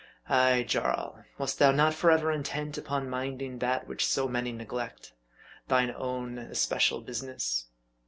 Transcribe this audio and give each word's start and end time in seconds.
Ay, 0.29 0.63
Jarl! 0.63 1.25
wast 1.37 1.59
thou 1.59 1.71
not 1.71 1.93
forever 1.93 2.31
intent 2.31 2.75
upon 2.75 3.07
minding 3.07 3.59
that 3.59 3.85
which 3.87 4.03
so 4.03 4.27
many 4.27 4.51
neglect 4.51 5.13
thine 5.67 5.91
own 5.95 6.39
especial 6.39 7.01
business 7.01 7.67